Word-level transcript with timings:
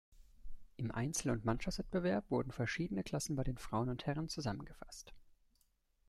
Im 0.77 0.89
Einzel- 0.89 1.29
und 1.29 1.45
Mannschaftswettbewerb 1.45 2.31
wurden 2.31 2.49
verschiedene 2.49 3.03
Klassen 3.03 3.35
bei 3.35 3.43
den 3.43 3.59
Frauen 3.59 3.87
und 3.87 4.07
Herren 4.07 4.29
zusammengefasst. 4.29 5.13